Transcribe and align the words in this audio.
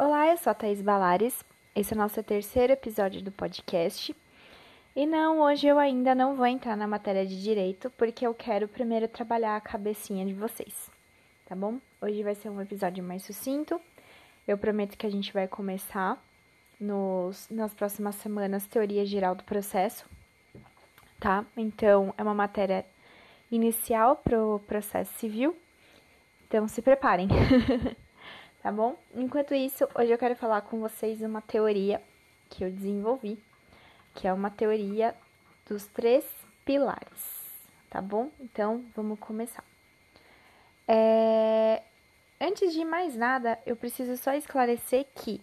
Olá, 0.00 0.28
eu 0.28 0.36
sou 0.36 0.52
a 0.52 0.54
Thaís 0.54 0.80
Balares. 0.80 1.44
Esse 1.74 1.92
é 1.92 1.96
o 1.96 1.98
nosso 1.98 2.22
terceiro 2.22 2.72
episódio 2.72 3.20
do 3.20 3.32
podcast. 3.32 4.14
E 4.94 5.04
não, 5.04 5.40
hoje 5.40 5.66
eu 5.66 5.76
ainda 5.76 6.14
não 6.14 6.36
vou 6.36 6.46
entrar 6.46 6.76
na 6.76 6.86
matéria 6.86 7.26
de 7.26 7.42
direito, 7.42 7.90
porque 7.98 8.24
eu 8.24 8.32
quero 8.32 8.68
primeiro 8.68 9.08
trabalhar 9.08 9.56
a 9.56 9.60
cabecinha 9.60 10.24
de 10.24 10.32
vocês, 10.32 10.88
tá 11.46 11.56
bom? 11.56 11.80
Hoje 12.00 12.22
vai 12.22 12.36
ser 12.36 12.48
um 12.48 12.60
episódio 12.60 13.02
mais 13.02 13.24
sucinto. 13.24 13.80
Eu 14.46 14.56
prometo 14.56 14.96
que 14.96 15.04
a 15.04 15.10
gente 15.10 15.32
vai 15.32 15.48
começar 15.48 16.16
nos, 16.78 17.48
nas 17.50 17.74
próximas 17.74 18.14
semanas 18.14 18.68
teoria 18.68 19.04
geral 19.04 19.34
do 19.34 19.42
processo, 19.42 20.08
tá? 21.18 21.44
Então, 21.56 22.14
é 22.16 22.22
uma 22.22 22.34
matéria 22.34 22.86
inicial 23.50 24.14
pro 24.14 24.60
processo 24.64 25.12
civil. 25.14 25.56
Então, 26.46 26.68
se 26.68 26.80
preparem. 26.82 27.26
tá 28.68 28.72
bom? 28.72 28.98
Enquanto 29.14 29.54
isso, 29.54 29.88
hoje 29.94 30.12
eu 30.12 30.18
quero 30.18 30.36
falar 30.36 30.60
com 30.60 30.78
vocês 30.78 31.22
uma 31.22 31.40
teoria 31.40 32.02
que 32.50 32.62
eu 32.62 32.70
desenvolvi, 32.70 33.42
que 34.14 34.28
é 34.28 34.32
uma 34.32 34.50
teoria 34.50 35.14
dos 35.66 35.86
três 35.86 36.22
pilares, 36.66 37.48
tá 37.88 38.02
bom? 38.02 38.30
Então, 38.38 38.84
vamos 38.94 39.18
começar. 39.20 39.64
É... 40.86 41.82
Antes 42.38 42.74
de 42.74 42.84
mais 42.84 43.16
nada, 43.16 43.58
eu 43.64 43.74
preciso 43.74 44.18
só 44.18 44.34
esclarecer 44.34 45.06
que 45.14 45.40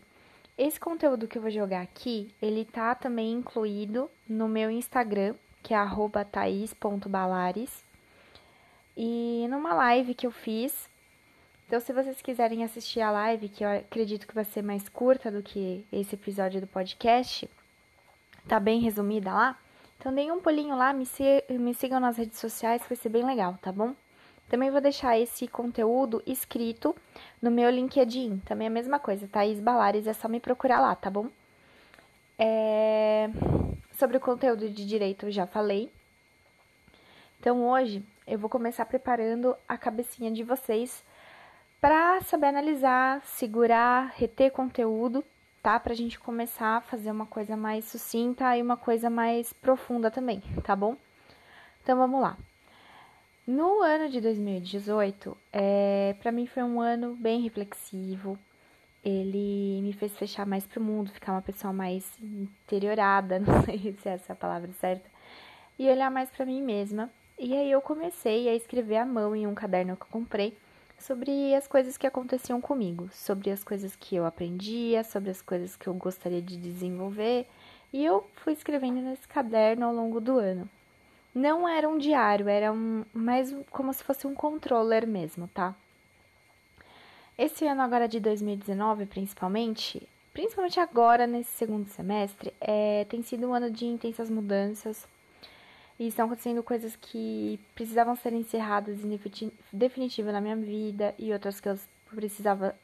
esse 0.56 0.80
conteúdo 0.80 1.28
que 1.28 1.40
eu 1.40 1.42
vou 1.42 1.50
jogar 1.50 1.82
aqui, 1.82 2.32
ele 2.40 2.64
tá 2.64 2.94
também 2.94 3.32
incluído 3.32 4.08
no 4.30 4.48
meu 4.48 4.70
Instagram, 4.70 5.34
que 5.64 5.74
é 5.74 5.78
@thais.balares, 6.32 7.84
e 8.96 9.48
numa 9.50 9.74
live 9.74 10.14
que 10.14 10.28
eu 10.28 10.32
fiz 10.32 10.94
então, 11.68 11.80
se 11.80 11.92
vocês 11.92 12.22
quiserem 12.22 12.64
assistir 12.64 13.02
a 13.02 13.10
live, 13.10 13.50
que 13.50 13.64
eu 13.64 13.70
acredito 13.70 14.28
que 14.28 14.36
vai 14.36 14.46
ser 14.46 14.62
mais 14.62 14.88
curta 14.88 15.32
do 15.32 15.42
que 15.42 15.84
esse 15.92 16.14
episódio 16.14 16.62
do 16.62 16.68
podcast, 16.68 17.50
tá 18.48 18.60
bem 18.60 18.80
resumida 18.80 19.34
lá. 19.34 19.58
Então, 19.98 20.14
deem 20.14 20.32
um 20.32 20.40
pulinho 20.40 20.78
lá, 20.78 20.94
me, 20.94 21.08
me 21.50 21.74
sigam 21.74 22.00
nas 22.00 22.18
redes 22.18 22.38
sociais, 22.38 22.84
que 22.84 22.90
vai 22.90 22.96
ser 22.96 23.10
bem 23.10 23.26
legal, 23.26 23.58
tá 23.62 23.72
bom? 23.72 23.96
Também 24.48 24.70
vou 24.70 24.80
deixar 24.80 25.18
esse 25.18 25.48
conteúdo 25.48 26.22
escrito 26.28 26.96
no 27.42 27.50
meu 27.50 27.68
LinkedIn. 27.72 28.44
Também 28.46 28.68
é 28.68 28.70
a 28.70 28.74
mesma 28.74 29.00
coisa, 29.00 29.28
Thaís 29.28 29.60
Balares, 29.60 30.06
é 30.06 30.14
só 30.14 30.28
me 30.28 30.40
procurar 30.40 30.80
lá, 30.80 30.94
tá 30.96 31.10
bom? 31.10 31.30
É... 32.38 33.28
Sobre 33.98 34.18
o 34.18 34.20
conteúdo 34.20 34.70
de 34.70 34.86
direito 34.86 35.26
eu 35.26 35.32
já 35.32 35.48
falei. 35.48 35.92
Então 37.40 37.68
hoje 37.68 38.04
eu 38.28 38.38
vou 38.38 38.50
começar 38.50 38.86
preparando 38.86 39.56
a 39.68 39.78
cabecinha 39.78 40.32
de 40.32 40.44
vocês 40.44 41.04
para 41.86 42.20
saber 42.22 42.48
analisar, 42.48 43.22
segurar, 43.24 44.12
reter 44.16 44.50
conteúdo, 44.52 45.24
tá? 45.62 45.80
Pra 45.80 45.94
gente 45.94 46.18
começar 46.18 46.78
a 46.78 46.82
fazer 46.82 47.12
uma 47.12 47.28
coisa 47.28 47.56
mais 47.56 47.86
sucinta 47.86 48.58
e 48.58 48.62
uma 48.64 48.76
coisa 48.76 49.08
mais 49.08 49.54
profunda 49.54 50.10
também, 50.10 50.42
tá 50.64 50.76
bom? 50.76 50.98
Então 51.84 51.96
vamos 51.96 52.20
lá. 52.20 52.40
No 53.46 53.84
ano 53.84 54.10
de 54.10 54.20
2018, 54.20 55.38
é, 55.54 56.16
para 56.24 56.32
mim 56.32 56.48
foi 56.48 56.64
um 56.64 56.82
ano 56.82 57.16
bem 57.20 57.42
reflexivo. 57.42 58.36
Ele 59.04 59.80
me 59.84 59.94
fez 59.94 60.18
fechar 60.18 60.48
mais 60.48 60.66
pro 60.66 60.82
mundo, 60.82 61.12
ficar 61.12 61.34
uma 61.34 61.42
pessoa 61.44 61.72
mais 61.72 62.04
interiorada, 62.20 63.38
não 63.38 63.62
sei 63.62 63.96
se 64.02 64.10
é 64.10 64.14
essa 64.14 64.34
a 64.34 64.36
palavra 64.36 64.72
certa, 64.82 65.08
e 65.78 65.88
olhar 65.88 66.10
mais 66.10 66.32
para 66.32 66.48
mim 66.48 66.64
mesma. 66.64 67.12
E 67.38 67.56
aí 67.56 67.70
eu 67.70 67.80
comecei 67.80 68.50
a 68.50 68.56
escrever 68.56 68.98
à 68.98 69.06
mão 69.06 69.36
em 69.36 69.46
um 69.46 69.54
caderno 69.54 69.96
que 69.96 70.02
eu 70.02 70.10
comprei 70.10 70.58
sobre 71.00 71.54
as 71.54 71.68
coisas 71.68 71.98
que 71.98 72.08
aconteciam 72.08 72.60
comigo, 72.62 73.10
sobre 73.12 73.52
as 73.52 73.64
coisas 73.64 73.96
que 73.96 74.16
eu 74.16 74.26
aprendia, 74.26 75.04
sobre 75.04 75.30
as 75.30 75.42
coisas 75.42 75.76
que 75.76 75.88
eu 75.88 75.94
gostaria 75.94 76.42
de 76.42 76.58
desenvolver, 76.58 77.46
e 77.94 78.04
eu 78.04 78.26
fui 78.36 78.54
escrevendo 78.54 79.02
nesse 79.02 79.28
caderno 79.28 79.86
ao 79.86 79.94
longo 79.94 80.20
do 80.20 80.38
ano. 80.38 80.70
Não 81.34 81.68
era 81.68 81.88
um 81.88 81.98
diário, 81.98 82.48
era 82.48 82.72
um, 82.72 83.04
mais 83.14 83.54
como 83.70 83.94
se 83.94 84.04
fosse 84.04 84.26
um 84.26 84.34
controller 84.34 85.06
mesmo, 85.06 85.48
tá? 85.50 85.76
Esse 87.38 87.68
ano 87.68 87.82
agora 87.82 88.08
de 88.08 88.20
2019, 88.22 89.06
principalmente, 89.06 90.08
principalmente 90.34 90.80
agora 90.80 91.28
nesse 91.28 91.52
segundo 91.52 91.90
semestre, 91.90 92.54
é, 92.62 93.06
tem 93.10 93.22
sido 93.22 93.48
um 93.48 93.54
ano 93.54 93.70
de 93.70 93.86
intensas 93.86 94.30
mudanças, 94.30 95.06
e 96.00 96.08
estão 96.08 96.26
acontecendo 96.26 96.62
coisas 96.62 96.96
que 96.96 97.60
precisavam 97.74 98.16
ser 98.16 98.34
encerradas 98.34 99.04
em 99.04 99.20
definitivo 99.72 100.32
na 100.32 100.42
minha 100.42 100.56
vida 100.56 101.16
e 101.18 101.32
outras 101.32 101.60
que 101.60 101.70
eu 101.70 101.80
precisava 102.14 102.76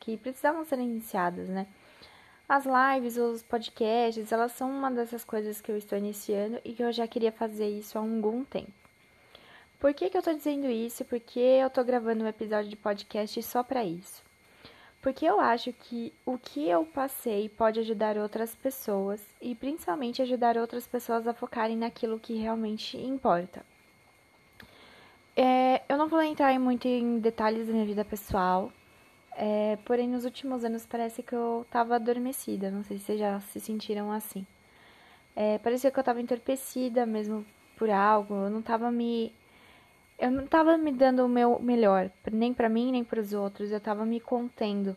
que 0.00 0.16
precisavam 0.16 0.64
ser 0.64 0.78
iniciadas, 0.78 1.48
né? 1.48 1.66
As 2.48 2.64
lives, 2.64 3.18
os 3.18 3.42
podcasts, 3.42 4.32
elas 4.32 4.52
são 4.52 4.70
uma 4.70 4.90
dessas 4.90 5.22
coisas 5.22 5.60
que 5.60 5.70
eu 5.70 5.76
estou 5.76 5.98
iniciando 5.98 6.58
e 6.64 6.72
que 6.72 6.82
eu 6.82 6.90
já 6.92 7.06
queria 7.06 7.30
fazer 7.30 7.68
isso 7.68 7.98
há 7.98 8.00
algum 8.00 8.42
tempo. 8.42 8.72
Por 9.78 9.92
que, 9.92 10.08
que 10.08 10.16
eu 10.16 10.20
estou 10.20 10.34
dizendo 10.34 10.66
isso? 10.66 11.04
Porque 11.04 11.38
eu 11.38 11.66
estou 11.68 11.84
gravando 11.84 12.24
um 12.24 12.28
episódio 12.28 12.70
de 12.70 12.76
podcast 12.76 13.42
só 13.42 13.62
para 13.62 13.84
isso. 13.84 14.27
Porque 15.08 15.24
eu 15.24 15.40
acho 15.40 15.72
que 15.72 16.12
o 16.26 16.36
que 16.36 16.68
eu 16.68 16.84
passei 16.84 17.48
pode 17.48 17.80
ajudar 17.80 18.18
outras 18.18 18.54
pessoas 18.54 19.26
e 19.40 19.54
principalmente 19.54 20.20
ajudar 20.20 20.58
outras 20.58 20.86
pessoas 20.86 21.26
a 21.26 21.32
focarem 21.32 21.78
naquilo 21.78 22.20
que 22.20 22.34
realmente 22.34 22.98
importa. 22.98 23.64
É, 25.34 25.80
eu 25.88 25.96
não 25.96 26.08
vou 26.08 26.20
entrar 26.20 26.60
muito 26.60 26.86
em 26.86 27.20
detalhes 27.20 27.66
da 27.66 27.72
minha 27.72 27.86
vida 27.86 28.04
pessoal, 28.04 28.70
é, 29.34 29.78
porém 29.86 30.06
nos 30.06 30.26
últimos 30.26 30.62
anos 30.62 30.84
parece 30.84 31.22
que 31.22 31.34
eu 31.34 31.62
estava 31.62 31.94
adormecida, 31.94 32.70
não 32.70 32.84
sei 32.84 32.98
se 32.98 33.04
vocês 33.04 33.18
já 33.18 33.40
se 33.40 33.60
sentiram 33.60 34.12
assim. 34.12 34.46
É, 35.34 35.56
parecia 35.56 35.90
que 35.90 35.98
eu 35.98 36.02
estava 36.02 36.20
entorpecida 36.20 37.06
mesmo 37.06 37.46
por 37.78 37.88
algo, 37.88 38.34
eu 38.34 38.50
não 38.50 38.60
estava 38.60 38.90
me 38.90 39.32
eu 40.18 40.30
não 40.30 40.44
estava 40.44 40.76
me 40.76 40.90
dando 40.92 41.24
o 41.24 41.28
meu 41.28 41.58
melhor, 41.60 42.10
nem 42.32 42.52
para 42.52 42.68
mim, 42.68 42.90
nem 42.90 43.04
para 43.04 43.20
os 43.20 43.32
outros, 43.32 43.70
eu 43.70 43.78
estava 43.78 44.04
me 44.04 44.18
contendo. 44.18 44.96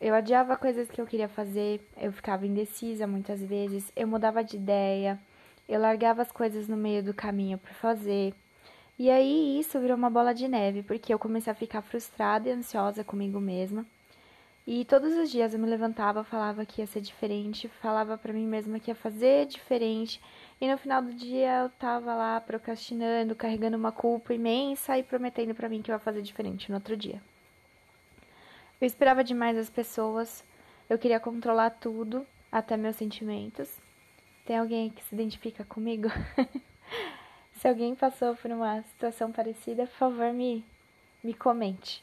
Eu 0.00 0.14
adiava 0.14 0.56
coisas 0.56 0.88
que 0.88 1.00
eu 1.00 1.06
queria 1.06 1.28
fazer, 1.28 1.80
eu 1.96 2.10
ficava 2.12 2.46
indecisa 2.46 3.06
muitas 3.06 3.40
vezes, 3.40 3.92
eu 3.94 4.08
mudava 4.08 4.42
de 4.42 4.56
ideia, 4.56 5.18
eu 5.68 5.80
largava 5.80 6.22
as 6.22 6.32
coisas 6.32 6.66
no 6.66 6.76
meio 6.76 7.02
do 7.02 7.14
caminho 7.14 7.58
para 7.58 7.72
fazer. 7.74 8.34
E 8.98 9.10
aí 9.10 9.60
isso 9.60 9.78
virou 9.78 9.96
uma 9.96 10.10
bola 10.10 10.34
de 10.34 10.48
neve, 10.48 10.82
porque 10.82 11.12
eu 11.12 11.18
comecei 11.18 11.52
a 11.52 11.56
ficar 11.56 11.82
frustrada 11.82 12.48
e 12.48 12.52
ansiosa 12.52 13.04
comigo 13.04 13.40
mesma. 13.40 13.86
E 14.64 14.84
todos 14.84 15.12
os 15.16 15.30
dias 15.30 15.52
eu 15.52 15.58
me 15.58 15.68
levantava, 15.68 16.22
falava 16.22 16.64
que 16.64 16.80
ia 16.80 16.86
ser 16.86 17.00
diferente, 17.00 17.66
falava 17.66 18.16
para 18.16 18.32
mim 18.32 18.46
mesma 18.46 18.78
que 18.78 18.92
ia 18.92 18.94
fazer 18.94 19.46
diferente, 19.46 20.20
e 20.60 20.70
no 20.70 20.78
final 20.78 21.02
do 21.02 21.12
dia 21.12 21.64
eu 21.64 21.70
tava 21.70 22.14
lá 22.14 22.40
procrastinando, 22.40 23.34
carregando 23.34 23.76
uma 23.76 23.90
culpa 23.90 24.32
imensa 24.32 24.96
e 24.96 25.02
prometendo 25.02 25.52
para 25.52 25.68
mim 25.68 25.82
que 25.82 25.90
eu 25.90 25.94
ia 25.94 25.98
fazer 25.98 26.22
diferente 26.22 26.70
no 26.70 26.76
outro 26.76 26.96
dia. 26.96 27.20
Eu 28.80 28.86
esperava 28.86 29.24
demais 29.24 29.58
as 29.58 29.68
pessoas, 29.68 30.44
eu 30.88 30.96
queria 30.96 31.18
controlar 31.18 31.70
tudo, 31.70 32.24
até 32.50 32.76
meus 32.76 32.94
sentimentos. 32.94 33.76
Tem 34.44 34.58
alguém 34.58 34.90
que 34.90 35.02
se 35.04 35.14
identifica 35.14 35.64
comigo? 35.64 36.08
se 37.54 37.66
alguém 37.66 37.96
passou 37.96 38.36
por 38.36 38.50
uma 38.50 38.82
situação 38.82 39.32
parecida, 39.32 39.86
por 39.86 39.96
favor, 39.96 40.32
me, 40.32 40.64
me 41.22 41.34
comente. 41.34 42.02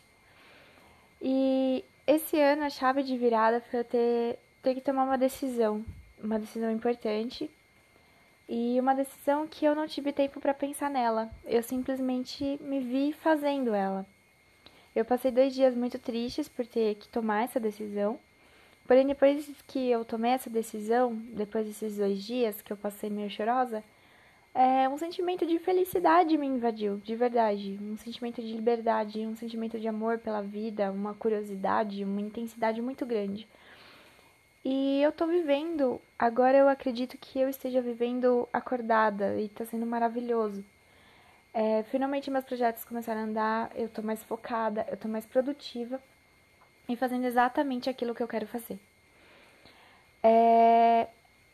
E 1.21 1.83
esse 2.09 2.39
ano 2.39 2.63
a 2.63 2.71
chave 2.71 3.03
de 3.03 3.15
virada 3.15 3.61
foi 3.61 3.81
eu 3.81 3.83
ter, 3.83 4.39
ter 4.63 4.73
que 4.73 4.81
tomar 4.81 5.03
uma 5.03 5.17
decisão, 5.17 5.85
uma 6.19 6.39
decisão 6.39 6.71
importante 6.71 7.47
e 8.47 8.79
uma 8.79 8.95
decisão 8.95 9.47
que 9.47 9.63
eu 9.63 9.75
não 9.75 9.87
tive 9.87 10.11
tempo 10.11 10.39
para 10.39 10.51
pensar 10.55 10.89
nela. 10.89 11.29
Eu 11.45 11.61
simplesmente 11.61 12.57
me 12.61 12.79
vi 12.79 13.13
fazendo 13.13 13.75
ela. 13.75 14.07
Eu 14.95 15.05
passei 15.05 15.29
dois 15.29 15.53
dias 15.53 15.75
muito 15.75 15.99
tristes 15.99 16.49
por 16.49 16.65
ter 16.65 16.95
que 16.95 17.07
tomar 17.07 17.43
essa 17.43 17.59
decisão. 17.59 18.19
Porém, 18.87 19.05
depois 19.05 19.47
que 19.67 19.91
eu 19.91 20.03
tomei 20.03 20.31
essa 20.31 20.49
decisão, 20.49 21.15
depois 21.15 21.67
desses 21.67 21.97
dois 21.97 22.23
dias 22.23 22.59
que 22.59 22.73
eu 22.73 22.77
passei 22.77 23.11
meio 23.11 23.29
chorosa, 23.29 23.83
é, 24.53 24.89
um 24.89 24.97
sentimento 24.97 25.45
de 25.45 25.59
felicidade 25.59 26.37
me 26.37 26.47
invadiu, 26.47 26.97
de 26.97 27.15
verdade. 27.15 27.79
Um 27.81 27.97
sentimento 27.97 28.41
de 28.41 28.53
liberdade, 28.53 29.25
um 29.25 29.35
sentimento 29.35 29.79
de 29.79 29.87
amor 29.87 30.17
pela 30.19 30.41
vida, 30.41 30.91
uma 30.91 31.13
curiosidade, 31.13 32.03
uma 32.03 32.21
intensidade 32.21 32.81
muito 32.81 33.05
grande. 33.05 33.47
E 34.63 35.01
eu 35.01 35.11
tô 35.11 35.25
vivendo, 35.25 36.01
agora 36.17 36.57
eu 36.57 36.67
acredito 36.67 37.17
que 37.17 37.39
eu 37.39 37.47
esteja 37.49 37.81
vivendo 37.81 38.47
acordada 38.51 39.39
e 39.39 39.47
tá 39.47 39.65
sendo 39.65 39.85
maravilhoso. 39.85 40.63
É, 41.53 41.83
finalmente 41.83 42.29
meus 42.29 42.45
projetos 42.45 42.83
começaram 42.85 43.21
a 43.21 43.23
andar, 43.23 43.71
eu 43.75 43.89
tô 43.89 44.01
mais 44.01 44.23
focada, 44.23 44.85
eu 44.89 44.97
tô 44.97 45.07
mais 45.07 45.25
produtiva 45.25 46.01
e 46.87 46.95
fazendo 46.95 47.25
exatamente 47.25 47.89
aquilo 47.89 48.13
que 48.13 48.21
eu 48.21 48.27
quero 48.27 48.45
fazer. 48.47 48.79
É, 50.21 51.07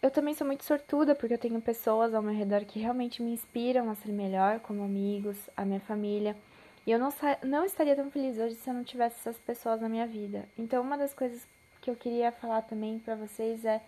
eu 0.06 0.12
também 0.12 0.36
sou 0.36 0.46
muito 0.46 0.64
sortuda 0.64 1.16
porque 1.16 1.34
eu 1.34 1.38
tenho 1.40 1.60
pessoas 1.60 2.14
ao 2.14 2.22
meu 2.22 2.34
redor 2.34 2.64
que 2.64 2.80
realmente 2.80 3.24
me 3.24 3.32
inspiram 3.32 3.90
a 3.90 3.96
ser 3.96 4.12
melhor, 4.12 4.60
como 4.60 4.84
amigos, 4.84 5.36
a 5.58 5.66
minha 5.66 5.80
família. 5.80 6.38
E 6.86 6.92
eu 6.92 7.00
não, 7.00 7.10
não 7.42 7.66
estaria 7.66 7.96
tão 7.96 8.12
feliz 8.12 8.38
hoje 8.38 8.54
se 8.54 8.70
eu 8.70 8.74
não 8.76 8.84
tivesse 8.84 9.16
essas 9.20 9.40
pessoas 9.40 9.82
na 9.82 9.90
minha 9.90 10.06
vida. 10.06 10.48
Então, 10.56 10.84
uma 10.84 10.96
das 10.96 11.12
coisas 11.12 11.48
que 11.82 11.90
eu 11.90 11.96
queria 11.96 12.32
falar 12.32 12.62
também 12.62 13.00
para 13.00 13.16
vocês 13.16 13.66
é: 13.66 13.82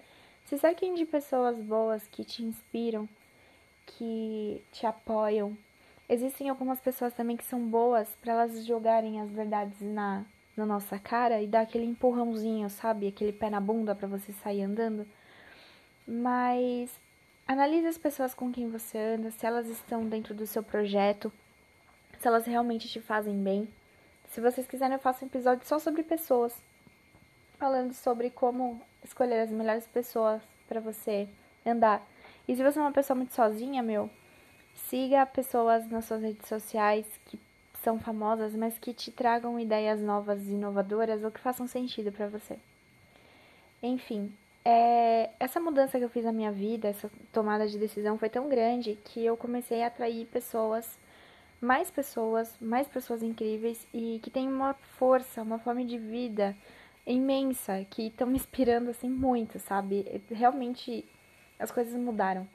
se 0.45 0.57
cerquem 0.57 0.95
de 0.95 1.05
pessoas 1.05 1.55
boas 1.57 2.07
que 2.07 2.23
te 2.23 2.43
inspiram, 2.43 3.07
que 3.85 4.63
te 4.71 4.87
apoiam. 4.87 5.55
Existem 6.09 6.49
algumas 6.49 6.79
pessoas 6.79 7.13
também 7.13 7.37
que 7.37 7.45
são 7.45 7.59
boas 7.59 8.09
para 8.21 8.33
elas 8.33 8.65
jogarem 8.65 9.21
as 9.21 9.29
verdades 9.29 9.79
na, 9.81 10.25
na 10.55 10.65
nossa 10.65 10.97
cara 10.97 11.43
e 11.43 11.47
dar 11.47 11.61
aquele 11.61 11.85
empurrãozinho, 11.85 12.67
sabe? 12.71 13.07
Aquele 13.07 13.33
pé 13.33 13.51
na 13.51 13.59
bunda 13.59 13.93
para 13.93 14.07
você 14.07 14.33
sair 14.33 14.63
andando. 14.63 15.05
Mas 16.07 16.89
analise 17.45 17.85
as 17.87 17.97
pessoas 17.97 18.33
com 18.33 18.51
quem 18.51 18.69
você 18.69 18.97
anda, 18.97 19.29
se 19.31 19.45
elas 19.45 19.67
estão 19.67 20.07
dentro 20.07 20.33
do 20.33 20.47
seu 20.47 20.63
projeto, 20.63 21.31
se 22.17 22.27
elas 22.27 22.45
realmente 22.45 22.87
te 22.87 23.01
fazem 23.01 23.35
bem. 23.43 23.67
Se 24.29 24.39
vocês 24.39 24.65
quiserem, 24.65 24.93
eu 24.93 24.99
faço 24.99 25.23
um 25.23 25.27
episódio 25.27 25.67
só 25.67 25.79
sobre 25.79 26.03
pessoas, 26.03 26.55
falando 27.57 27.93
sobre 27.93 28.29
como 28.29 28.81
escolher 29.03 29.41
as 29.41 29.49
melhores 29.49 29.85
pessoas 29.87 30.41
para 30.67 30.79
você 30.79 31.27
andar. 31.65 32.01
E 32.47 32.55
se 32.55 32.63
você 32.63 32.79
é 32.79 32.81
uma 32.81 32.91
pessoa 32.91 33.15
muito 33.15 33.33
sozinha, 33.33 33.83
meu, 33.83 34.09
siga 34.73 35.25
pessoas 35.25 35.89
nas 35.89 36.05
suas 36.05 36.21
redes 36.21 36.47
sociais 36.47 37.05
que 37.25 37.39
são 37.83 37.99
famosas, 37.99 38.55
mas 38.55 38.77
que 38.79 38.93
te 38.93 39.11
tragam 39.11 39.59
ideias 39.59 40.01
novas, 40.01 40.47
inovadoras 40.47 41.23
ou 41.23 41.31
que 41.31 41.39
façam 41.39 41.67
sentido 41.67 42.11
para 42.11 42.27
você. 42.27 42.57
Enfim, 43.81 44.33
é, 44.69 45.29
essa 45.39 45.61
mudança 45.61 45.97
que 45.97 46.03
eu 46.03 46.09
fiz 46.09 46.25
na 46.25 46.33
minha 46.33 46.51
vida, 46.51 46.89
essa 46.89 47.09
tomada 47.31 47.65
de 47.65 47.77
decisão 47.77 48.17
foi 48.17 48.27
tão 48.27 48.49
grande 48.49 48.99
que 49.05 49.25
eu 49.25 49.37
comecei 49.37 49.81
a 49.81 49.87
atrair 49.87 50.25
pessoas, 50.25 50.99
mais 51.61 51.89
pessoas, 51.89 52.53
mais 52.59 52.85
pessoas 52.85 53.23
incríveis 53.23 53.87
e 53.93 54.19
que 54.21 54.29
têm 54.29 54.45
uma 54.45 54.73
força, 54.73 55.41
uma 55.41 55.57
fome 55.57 55.85
de 55.85 55.97
vida 55.97 56.53
imensa, 57.05 57.85
que 57.89 58.07
estão 58.07 58.27
me 58.27 58.35
inspirando 58.35 58.89
assim 58.89 59.07
muito, 59.07 59.57
sabe? 59.57 60.21
Realmente 60.29 61.05
as 61.57 61.71
coisas 61.71 61.93
mudaram. 61.93 62.45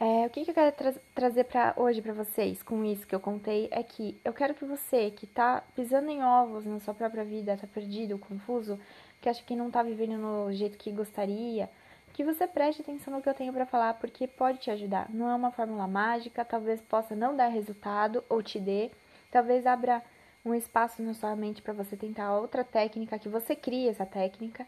É, 0.00 0.26
o 0.26 0.30
que, 0.30 0.46
que, 0.46 0.50
eu 0.50 0.54
quero 0.54 0.74
tra 0.74 0.94
trazer 1.14 1.44
para 1.44 1.74
hoje 1.76 2.00
para 2.00 2.14
vocês 2.14 2.62
com 2.62 2.82
isso 2.82 3.06
que 3.06 3.14
eu 3.14 3.20
contei 3.20 3.68
é 3.70 3.82
que 3.82 4.18
eu 4.24 4.32
quero 4.32 4.54
que 4.54 4.64
você 4.64 5.10
que 5.10 5.26
tá 5.26 5.62
pisando 5.76 6.08
em 6.10 6.24
ovos 6.24 6.64
na 6.64 6.80
sua 6.80 6.94
própria 6.94 7.22
vida, 7.22 7.54
tá 7.56 7.66
perdido, 7.66 8.18
confuso, 8.18 8.80
que 9.24 9.28
acha 9.30 9.42
que 9.42 9.56
não 9.56 9.70
tá 9.70 9.82
vivendo 9.82 10.18
no 10.18 10.52
jeito 10.52 10.76
que 10.76 10.92
gostaria, 10.92 11.70
que 12.12 12.22
você 12.22 12.46
preste 12.46 12.82
atenção 12.82 13.14
no 13.14 13.22
que 13.22 13.28
eu 13.28 13.32
tenho 13.32 13.54
para 13.54 13.64
falar, 13.64 13.94
porque 13.94 14.28
pode 14.28 14.58
te 14.58 14.70
ajudar. 14.70 15.08
Não 15.08 15.30
é 15.30 15.34
uma 15.34 15.50
fórmula 15.50 15.88
mágica, 15.88 16.44
talvez 16.44 16.78
possa 16.82 17.16
não 17.16 17.34
dar 17.34 17.48
resultado 17.48 18.22
ou 18.28 18.42
te 18.42 18.60
dê, 18.60 18.90
talvez 19.32 19.64
abra 19.64 20.02
um 20.44 20.54
espaço 20.54 21.02
na 21.02 21.14
sua 21.14 21.34
mente 21.34 21.62
para 21.62 21.72
você 21.72 21.96
tentar 21.96 22.36
outra 22.36 22.62
técnica, 22.62 23.18
que 23.18 23.30
você 23.30 23.56
crie 23.56 23.88
essa 23.88 24.04
técnica, 24.04 24.66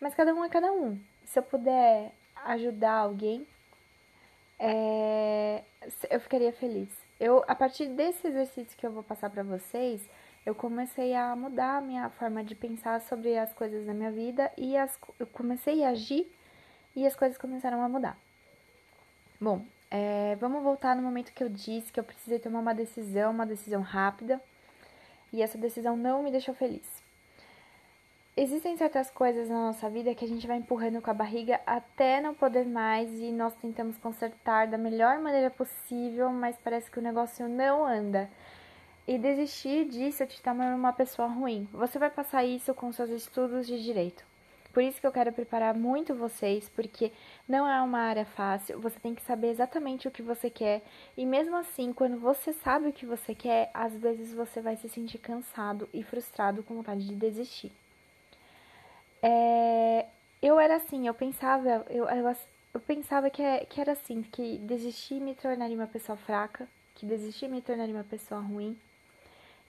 mas 0.00 0.14
cada 0.14 0.32
um 0.32 0.44
é 0.44 0.48
cada 0.48 0.72
um. 0.72 0.96
Se 1.24 1.40
eu 1.40 1.42
puder 1.42 2.12
ajudar 2.44 2.98
alguém, 2.98 3.44
é, 4.60 5.64
eu 6.08 6.20
ficaria 6.20 6.52
feliz. 6.52 6.88
Eu, 7.18 7.44
a 7.48 7.54
partir 7.56 7.86
desse 7.88 8.28
exercício 8.28 8.78
que 8.78 8.86
eu 8.86 8.92
vou 8.92 9.02
passar 9.02 9.28
para 9.28 9.42
vocês, 9.42 10.00
eu 10.48 10.54
comecei 10.54 11.14
a 11.14 11.36
mudar 11.36 11.76
a 11.76 11.80
minha 11.80 12.08
forma 12.10 12.42
de 12.42 12.54
pensar 12.54 13.00
sobre 13.02 13.36
as 13.36 13.52
coisas 13.52 13.86
da 13.86 13.92
minha 13.92 14.10
vida 14.10 14.50
e 14.56 14.76
as, 14.76 14.98
eu 15.18 15.26
comecei 15.26 15.84
a 15.84 15.90
agir 15.90 16.26
e 16.96 17.06
as 17.06 17.14
coisas 17.14 17.36
começaram 17.36 17.82
a 17.82 17.88
mudar. 17.88 18.16
Bom, 19.40 19.62
é, 19.90 20.36
vamos 20.36 20.62
voltar 20.62 20.96
no 20.96 21.02
momento 21.02 21.32
que 21.32 21.44
eu 21.44 21.48
disse 21.48 21.92
que 21.92 22.00
eu 22.00 22.04
precisei 22.04 22.38
tomar 22.38 22.60
uma 22.60 22.74
decisão, 22.74 23.30
uma 23.30 23.46
decisão 23.46 23.82
rápida, 23.82 24.40
e 25.32 25.42
essa 25.42 25.58
decisão 25.58 25.96
não 25.96 26.22
me 26.22 26.30
deixou 26.30 26.54
feliz 26.54 26.98
existem 28.40 28.76
certas 28.76 29.10
coisas 29.10 29.48
na 29.48 29.66
nossa 29.66 29.90
vida 29.90 30.14
que 30.14 30.24
a 30.24 30.28
gente 30.28 30.46
vai 30.46 30.58
empurrando 30.58 31.02
com 31.02 31.10
a 31.10 31.14
barriga 31.14 31.60
até 31.66 32.20
não 32.20 32.32
poder 32.32 32.64
mais 32.64 33.10
e 33.18 33.32
nós 33.32 33.52
tentamos 33.54 33.98
consertar 33.98 34.68
da 34.68 34.78
melhor 34.78 35.18
maneira 35.18 35.50
possível, 35.50 36.30
mas 36.30 36.56
parece 36.62 36.88
que 36.88 37.00
o 37.00 37.02
negócio 37.02 37.48
não 37.48 37.84
anda. 37.84 38.30
E 39.08 39.16
desistir 39.16 39.86
disso 39.86 40.26
te 40.26 40.42
torna 40.42 40.76
uma 40.76 40.92
pessoa 40.92 41.26
ruim. 41.26 41.66
Você 41.72 41.98
vai 41.98 42.10
passar 42.10 42.44
isso 42.44 42.74
com 42.74 42.92
seus 42.92 43.08
estudos 43.08 43.66
de 43.66 43.82
direito. 43.82 44.22
Por 44.70 44.82
isso 44.82 45.00
que 45.00 45.06
eu 45.06 45.12
quero 45.12 45.32
preparar 45.32 45.74
muito 45.74 46.14
vocês, 46.14 46.68
porque 46.68 47.10
não 47.48 47.66
é 47.66 47.80
uma 47.80 48.00
área 48.00 48.26
fácil, 48.26 48.78
você 48.78 49.00
tem 49.00 49.14
que 49.14 49.22
saber 49.22 49.48
exatamente 49.48 50.06
o 50.06 50.10
que 50.10 50.20
você 50.20 50.50
quer. 50.50 50.82
E 51.16 51.24
mesmo 51.24 51.56
assim, 51.56 51.90
quando 51.90 52.18
você 52.20 52.52
sabe 52.52 52.88
o 52.88 52.92
que 52.92 53.06
você 53.06 53.34
quer, 53.34 53.70
às 53.72 53.94
vezes 53.94 54.34
você 54.34 54.60
vai 54.60 54.76
se 54.76 54.90
sentir 54.90 55.16
cansado 55.16 55.88
e 55.94 56.02
frustrado 56.02 56.62
com 56.62 56.74
vontade 56.74 57.06
de 57.06 57.14
desistir. 57.14 57.72
É, 59.22 60.04
eu 60.42 60.60
era 60.60 60.76
assim, 60.76 61.06
eu 61.06 61.14
pensava, 61.14 61.86
eu, 61.88 62.06
eu, 62.10 62.36
eu 62.74 62.80
pensava 62.80 63.30
que, 63.30 63.42
é, 63.42 63.64
que 63.64 63.80
era 63.80 63.92
assim, 63.92 64.20
que 64.20 64.58
desistir 64.58 65.18
me 65.18 65.34
tornaria 65.34 65.74
uma 65.74 65.86
pessoa 65.86 66.18
fraca, 66.18 66.68
que 66.94 67.06
desistir 67.06 67.48
me 67.48 67.62
tornaria 67.62 67.94
uma 67.94 68.04
pessoa 68.04 68.42
ruim. 68.42 68.78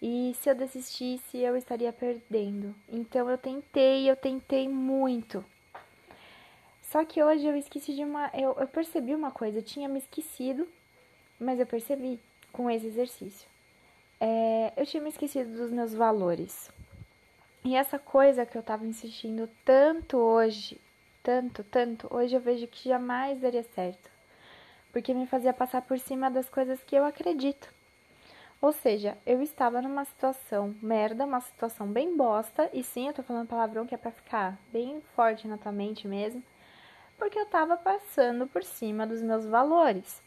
E 0.01 0.33
se 0.41 0.49
eu 0.49 0.55
desistisse, 0.55 1.37
eu 1.37 1.57
estaria 1.57 1.91
perdendo. 1.91 2.73
Então 2.87 3.29
eu 3.29 3.37
tentei, 3.37 4.09
eu 4.09 4.15
tentei 4.15 4.69
muito. 4.69 5.43
Só 6.83 7.03
que 7.05 7.21
hoje 7.21 7.45
eu 7.45 7.55
esqueci 7.55 7.93
de 7.93 8.03
uma. 8.03 8.31
Eu, 8.33 8.55
eu 8.59 8.67
percebi 8.67 9.13
uma 9.13 9.29
coisa, 9.29 9.59
eu 9.59 9.63
tinha 9.63 9.89
me 9.89 9.99
esquecido, 9.99 10.67
mas 11.39 11.59
eu 11.59 11.65
percebi 11.65 12.19
com 12.51 12.69
esse 12.69 12.87
exercício. 12.87 13.47
É, 14.19 14.73
eu 14.75 14.85
tinha 14.85 15.01
me 15.03 15.09
esquecido 15.09 15.55
dos 15.55 15.71
meus 15.71 15.93
valores. 15.93 16.71
E 17.63 17.75
essa 17.75 17.99
coisa 17.99 18.45
que 18.45 18.57
eu 18.57 18.63
tava 18.63 18.85
insistindo 18.85 19.49
tanto 19.65 20.17
hoje, 20.17 20.79
tanto, 21.21 21.63
tanto, 21.63 22.07
hoje 22.09 22.35
eu 22.35 22.41
vejo 22.41 22.67
que 22.67 22.89
jamais 22.89 23.39
daria 23.39 23.63
certo. 23.75 24.09
Porque 24.91 25.13
me 25.13 25.27
fazia 25.27 25.53
passar 25.53 25.81
por 25.81 25.99
cima 25.99 26.31
das 26.31 26.49
coisas 26.49 26.81
que 26.83 26.95
eu 26.95 27.05
acredito. 27.05 27.71
Ou 28.61 28.73
seja, 28.73 29.17
eu 29.25 29.41
estava 29.41 29.81
numa 29.81 30.03
situação 30.03 30.75
merda, 30.81 31.23
uma 31.23 31.39
situação 31.39 31.87
bem 31.87 32.15
bosta, 32.17 32.69
e 32.73 32.83
sim, 32.83 33.07
eu 33.07 33.13
tô 33.13 33.23
falando 33.23 33.47
palavrão 33.47 33.85
que 33.85 33.95
é 33.95 33.97
pra 33.97 34.11
ficar 34.11 34.59
bem 34.71 35.01
forte 35.15 35.47
na 35.47 35.57
tua 35.57 35.71
mente 35.71 36.07
mesmo, 36.07 36.43
porque 37.17 37.39
eu 37.39 37.45
tava 37.45 37.77
passando 37.77 38.47
por 38.47 38.63
cima 38.63 39.07
dos 39.07 39.21
meus 39.21 39.45
valores. 39.45 40.21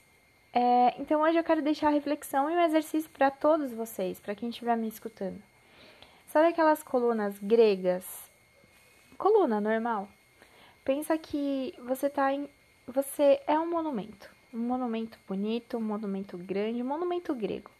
É, 0.54 0.94
então 0.98 1.20
hoje 1.20 1.38
eu 1.38 1.44
quero 1.44 1.62
deixar 1.62 1.88
a 1.88 1.92
reflexão 1.92 2.50
e 2.50 2.54
um 2.54 2.60
exercício 2.60 3.10
para 3.10 3.30
todos 3.30 3.72
vocês, 3.72 4.18
para 4.18 4.34
quem 4.34 4.48
estiver 4.48 4.76
me 4.76 4.88
escutando. 4.88 5.42
Sabe 6.26 6.48
aquelas 6.48 6.82
colunas 6.82 7.38
gregas? 7.38 8.04
Coluna 9.18 9.60
normal. 9.60 10.08
Pensa 10.84 11.16
que 11.18 11.74
você 11.78 12.08
tá 12.08 12.32
em 12.32 12.48
você 12.86 13.40
é 13.46 13.58
um 13.58 13.70
monumento, 13.70 14.28
um 14.52 14.58
monumento 14.58 15.18
bonito, 15.28 15.76
um 15.76 15.80
monumento 15.80 16.36
grande, 16.36 16.82
um 16.82 16.86
monumento 16.86 17.34
grego. 17.34 17.70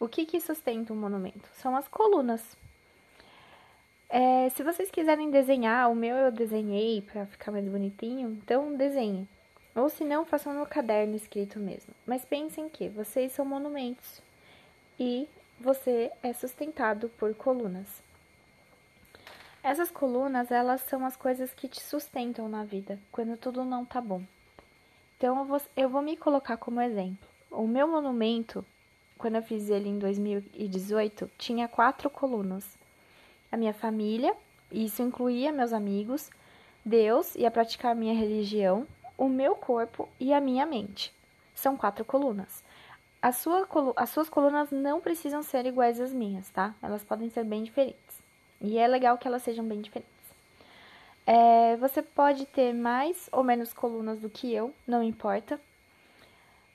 O 0.00 0.08
que 0.08 0.24
que 0.24 0.40
sustenta 0.40 0.94
um 0.94 0.96
monumento? 0.96 1.46
São 1.52 1.76
as 1.76 1.86
colunas. 1.86 2.56
É, 4.08 4.48
se 4.48 4.62
vocês 4.62 4.90
quiserem 4.90 5.30
desenhar, 5.30 5.90
o 5.90 5.94
meu 5.94 6.16
eu 6.16 6.32
desenhei 6.32 7.02
para 7.02 7.26
ficar 7.26 7.52
mais 7.52 7.68
bonitinho, 7.68 8.30
então 8.30 8.74
desenhe. 8.74 9.28
Ou 9.76 9.90
se 9.90 10.02
não, 10.02 10.24
façam 10.24 10.54
no 10.54 10.64
caderno 10.64 11.14
escrito 11.14 11.58
mesmo. 11.58 11.94
Mas 12.06 12.24
pensem 12.24 12.66
que 12.70 12.88
vocês 12.88 13.32
são 13.32 13.44
monumentos 13.44 14.22
e 14.98 15.28
você 15.60 16.10
é 16.22 16.32
sustentado 16.32 17.10
por 17.10 17.34
colunas. 17.34 18.02
Essas 19.62 19.90
colunas, 19.90 20.50
elas 20.50 20.80
são 20.80 21.04
as 21.04 21.14
coisas 21.14 21.52
que 21.52 21.68
te 21.68 21.82
sustentam 21.82 22.48
na 22.48 22.64
vida, 22.64 22.98
quando 23.12 23.36
tudo 23.36 23.62
não 23.62 23.84
tá 23.84 24.00
bom. 24.00 24.22
Então, 25.18 25.38
eu 25.38 25.44
vou, 25.44 25.62
eu 25.76 25.88
vou 25.90 26.00
me 26.00 26.16
colocar 26.16 26.56
como 26.56 26.80
exemplo. 26.80 27.28
O 27.50 27.66
meu 27.66 27.86
monumento, 27.86 28.64
quando 29.20 29.36
eu 29.36 29.42
fiz 29.42 29.68
ele 29.68 29.88
em 29.88 29.98
2018, 29.98 31.30
tinha 31.36 31.68
quatro 31.68 32.08
colunas. 32.08 32.64
A 33.52 33.56
minha 33.56 33.74
família, 33.74 34.34
isso 34.72 35.02
incluía 35.02 35.52
meus 35.52 35.74
amigos, 35.74 36.30
Deus 36.82 37.34
e 37.34 37.44
a 37.44 37.50
praticar 37.50 37.92
a 37.92 37.94
minha 37.94 38.14
religião, 38.14 38.86
o 39.18 39.28
meu 39.28 39.54
corpo 39.54 40.08
e 40.18 40.32
a 40.32 40.40
minha 40.40 40.64
mente. 40.64 41.12
São 41.54 41.76
quatro 41.76 42.02
colunas. 42.02 42.64
A 43.20 43.30
sua, 43.30 43.68
as 43.96 44.08
suas 44.08 44.30
colunas 44.30 44.70
não 44.70 45.02
precisam 45.02 45.42
ser 45.42 45.66
iguais 45.66 46.00
às 46.00 46.14
minhas, 46.14 46.48
tá? 46.48 46.74
Elas 46.80 47.04
podem 47.04 47.28
ser 47.28 47.44
bem 47.44 47.62
diferentes. 47.62 48.22
E 48.58 48.78
é 48.78 48.88
legal 48.88 49.18
que 49.18 49.28
elas 49.28 49.42
sejam 49.42 49.66
bem 49.66 49.82
diferentes. 49.82 50.10
É, 51.26 51.76
você 51.76 52.00
pode 52.00 52.46
ter 52.46 52.72
mais 52.72 53.28
ou 53.30 53.44
menos 53.44 53.74
colunas 53.74 54.18
do 54.18 54.30
que 54.30 54.50
eu, 54.54 54.72
não 54.86 55.02
importa. 55.02 55.60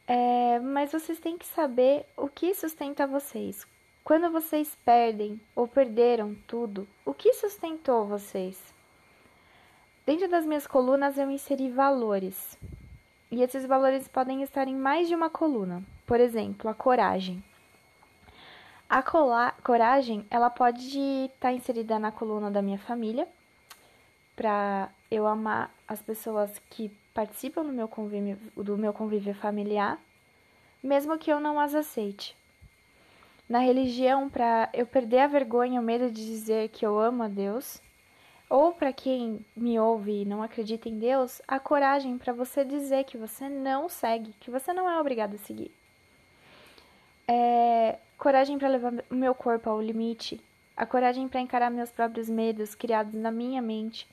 É, 0.07 0.59
mas 0.59 0.91
vocês 0.91 1.19
têm 1.19 1.37
que 1.37 1.45
saber 1.45 2.05
o 2.15 2.27
que 2.27 2.53
sustenta 2.53 3.07
vocês. 3.07 3.65
Quando 4.03 4.31
vocês 4.31 4.77
perdem 4.85 5.41
ou 5.55 5.67
perderam 5.67 6.35
tudo, 6.45 6.87
o 7.03 7.13
que 7.13 7.33
sustentou 7.33 8.05
vocês? 8.05 8.61
Dentro 10.05 10.29
das 10.29 10.45
minhas 10.45 10.67
colunas 10.67 11.17
eu 11.17 11.31
inseri 11.31 11.71
valores. 11.71 12.55
E 13.31 13.41
esses 13.41 13.65
valores 13.65 14.07
podem 14.07 14.43
estar 14.43 14.67
em 14.67 14.75
mais 14.75 15.07
de 15.07 15.15
uma 15.15 15.29
coluna. 15.31 15.83
Por 16.05 16.19
exemplo, 16.19 16.69
a 16.69 16.75
coragem. 16.75 17.43
A 18.87 19.01
coragem, 19.01 20.27
ela 20.29 20.51
pode 20.51 20.99
estar 21.25 21.51
inserida 21.51 21.97
na 21.97 22.11
coluna 22.11 22.51
da 22.51 22.61
minha 22.61 22.77
família, 22.77 23.27
para 24.35 24.89
eu 25.09 25.25
amar 25.25 25.73
as 25.87 26.01
pessoas 26.01 26.59
que 26.69 26.89
participam 27.13 27.63
do 27.63 27.71
meu 27.71 27.87
convívio, 27.87 28.37
do 28.55 28.77
meu 28.77 28.93
convívio 28.93 29.33
familiar, 29.33 29.99
mesmo 30.83 31.17
que 31.17 31.31
eu 31.31 31.39
não 31.39 31.59
as 31.59 31.73
aceite. 31.73 32.35
Na 33.47 33.59
religião, 33.59 34.27
para 34.27 34.69
eu 34.73 34.85
perder 34.85 35.19
a 35.19 35.27
vergonha, 35.27 35.79
o 35.79 35.83
medo 35.83 36.09
de 36.09 36.25
dizer 36.25 36.69
que 36.69 36.85
eu 36.85 36.99
amo 36.99 37.23
a 37.23 37.27
Deus, 37.27 37.79
ou 38.49 38.73
para 38.73 38.91
quem 38.91 39.45
me 39.55 39.79
ouve 39.79 40.21
e 40.21 40.25
não 40.25 40.43
acredita 40.43 40.89
em 40.89 40.99
Deus, 40.99 41.41
a 41.47 41.59
coragem 41.59 42.17
para 42.17 42.33
você 42.33 42.63
dizer 42.63 43.03
que 43.05 43.17
você 43.17 43.47
não 43.47 43.87
segue, 43.87 44.33
que 44.39 44.51
você 44.51 44.73
não 44.73 44.89
é 44.89 44.99
obrigado 44.99 45.35
a 45.35 45.39
seguir. 45.39 45.71
É, 47.27 47.97
coragem 48.17 48.57
para 48.57 48.67
levar 48.67 48.93
o 49.09 49.15
meu 49.15 49.33
corpo 49.33 49.69
ao 49.69 49.81
limite, 49.81 50.39
a 50.75 50.85
coragem 50.85 51.27
para 51.27 51.39
encarar 51.39 51.69
meus 51.69 51.91
próprios 51.91 52.29
medos 52.29 52.75
criados 52.75 53.13
na 53.13 53.31
minha 53.31 53.61
mente. 53.61 54.07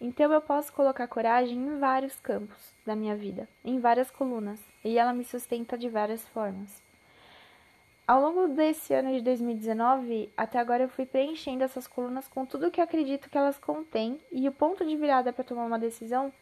Então 0.00 0.32
eu 0.32 0.40
posso 0.40 0.72
colocar 0.72 1.08
coragem 1.08 1.58
em 1.58 1.78
vários 1.78 2.14
campos 2.20 2.72
da 2.86 2.94
minha 2.94 3.16
vida, 3.16 3.48
em 3.64 3.80
várias 3.80 4.10
colunas, 4.10 4.60
e 4.84 4.96
ela 4.96 5.12
me 5.12 5.24
sustenta 5.24 5.76
de 5.76 5.88
várias 5.88 6.26
formas. 6.28 6.80
Ao 8.06 8.20
longo 8.20 8.48
desse 8.48 8.94
ano 8.94 9.12
de 9.12 9.20
2019, 9.20 10.32
até 10.36 10.58
agora 10.58 10.84
eu 10.84 10.88
fui 10.88 11.04
preenchendo 11.04 11.64
essas 11.64 11.86
colunas 11.86 12.28
com 12.28 12.46
tudo 12.46 12.70
que 12.70 12.80
eu 12.80 12.84
acredito 12.84 13.28
que 13.28 13.36
elas 13.36 13.58
contêm, 13.58 14.20
e 14.30 14.48
o 14.48 14.52
ponto 14.52 14.86
de 14.86 14.96
virada 14.96 15.32
para 15.32 15.44
tomar 15.44 15.66
uma 15.66 15.78
decisão 15.78 16.32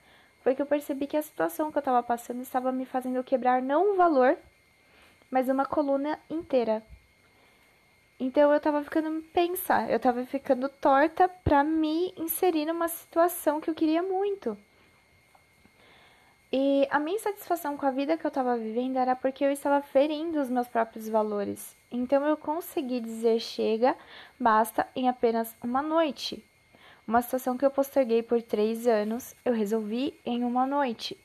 foi 0.43 0.55
que 0.55 0.61
eu 0.61 0.67
percebi 0.67 1.07
que 1.07 1.17
a 1.17 1.23
situação 1.23 1.73
que 1.73 1.79
eu 1.79 1.81
estava 1.81 2.03
passando 2.03 2.43
estava 2.43 2.71
me 2.71 2.85
fazendo 2.85 3.25
quebrar 3.25 3.63
não 3.63 3.95
um 3.95 3.97
valor, 3.97 4.37
mas 5.31 5.49
uma 5.49 5.65
coluna 5.65 6.21
inteira. 6.31 6.83
Então 8.19 8.51
eu 8.53 8.59
tava 8.59 8.83
ficando 8.83 9.23
pensar, 9.33 9.91
eu 9.91 10.01
tava 10.01 10.25
ficando 10.25 10.69
torta 10.69 11.29
para 11.29 11.63
me 11.63 12.15
inserir 12.17 12.65
numa 12.65 12.89
situação 12.89 13.61
que 13.61 13.69
eu 13.69 13.75
queria 13.75 14.03
muito. 14.03 14.57
E 16.51 16.89
a 16.91 16.99
minha 16.99 17.17
insatisfação 17.17 17.77
com 17.77 17.85
a 17.85 17.91
vida 17.91 18.17
que 18.17 18.25
eu 18.25 18.29
estava 18.29 18.57
vivendo 18.57 18.97
era 18.97 19.15
porque 19.15 19.45
eu 19.45 19.51
estava 19.51 19.83
ferindo 19.83 20.41
os 20.41 20.49
meus 20.49 20.67
próprios 20.67 21.09
valores. 21.09 21.77
Então 21.91 22.25
eu 22.25 22.37
consegui 22.37 23.01
dizer 23.01 23.39
chega, 23.39 23.95
basta 24.41 24.87
em 24.97 25.09
apenas 25.09 25.55
uma 25.63 25.83
noite. 25.83 26.43
Uma 27.07 27.21
situação 27.21 27.59
que 27.59 27.65
eu 27.67 27.71
posterguei 27.71 28.23
por 28.23 28.41
três 28.41 28.87
anos, 28.87 29.35
eu 29.45 29.53
resolvi 29.53 30.19
em 30.25 30.43
uma 30.43 30.67
noite. 30.67 31.19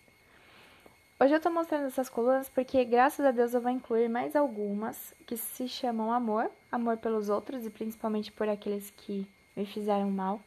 Hoje 1.22 1.36
eu 1.36 1.38
estou 1.38 1.52
mostrando 1.52 1.86
essas 1.86 2.10
colunas 2.10 2.50
porque, 2.50 2.84
graças 2.84 3.24
a 3.24 3.30
Deus, 3.30 3.54
eu 3.54 3.62
vou 3.62 3.70
incluir 3.70 4.10
mais 4.10 4.36
algumas 4.36 5.14
que 5.28 5.38
se 5.38 5.68
chamam 5.68 6.12
amor, 6.12 6.50
amor 6.72 6.98
pelos 6.98 7.30
outros 7.30 7.64
e 7.64 7.70
principalmente 7.70 8.32
por 8.32 8.50
aqueles 8.50 8.90
que 8.90 9.28
me 9.56 9.64
fizeram 9.64 10.10
mal. 10.10 10.42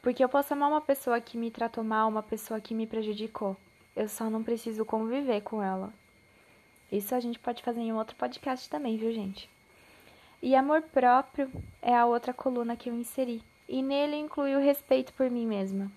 Porque 0.00 0.22
eu 0.22 0.28
posso 0.28 0.52
amar 0.52 0.70
uma 0.70 0.80
pessoa 0.80 1.20
que 1.20 1.36
me 1.36 1.50
tratou 1.50 1.82
mal, 1.82 2.08
uma 2.08 2.22
pessoa 2.22 2.60
que 2.60 2.76
me 2.76 2.86
prejudicou. 2.86 3.56
Eu 3.96 4.08
só 4.08 4.30
não 4.30 4.44
preciso 4.44 4.84
conviver 4.84 5.40
com 5.40 5.60
ela. 5.60 5.92
Isso 6.92 7.12
a 7.12 7.18
gente 7.18 7.40
pode 7.40 7.60
fazer 7.60 7.80
em 7.80 7.92
um 7.92 7.98
outro 7.98 8.14
podcast 8.14 8.70
também, 8.70 8.96
viu, 8.96 9.12
gente? 9.12 9.50
E 10.40 10.54
amor 10.54 10.82
próprio 10.82 11.50
é 11.82 11.92
a 11.92 12.06
outra 12.06 12.32
coluna 12.32 12.76
que 12.76 12.88
eu 12.88 12.94
inseri. 12.94 13.42
E 13.68 13.82
nele 13.82 14.14
inclui 14.14 14.54
o 14.54 14.60
respeito 14.60 15.12
por 15.14 15.28
mim 15.28 15.44
mesma. 15.44 15.90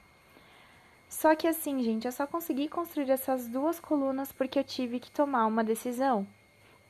Só 1.07 1.35
que 1.35 1.47
assim, 1.47 1.81
gente, 1.83 2.05
eu 2.05 2.11
só 2.11 2.25
consegui 2.27 2.67
construir 2.67 3.09
essas 3.09 3.47
duas 3.47 3.79
colunas 3.79 4.31
porque 4.31 4.59
eu 4.59 4.63
tive 4.63 4.99
que 4.99 5.11
tomar 5.11 5.45
uma 5.45 5.63
decisão. 5.63 6.27